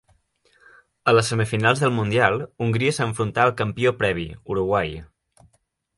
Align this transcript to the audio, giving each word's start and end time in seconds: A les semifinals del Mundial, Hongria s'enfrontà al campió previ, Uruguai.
A 1.11 1.13
les 1.15 1.27
semifinals 1.33 1.83
del 1.83 1.93
Mundial, 1.99 2.39
Hongria 2.67 2.97
s'enfrontà 2.99 3.45
al 3.45 3.55
campió 3.63 3.93
previ, 4.03 4.29
Uruguai. 4.55 5.01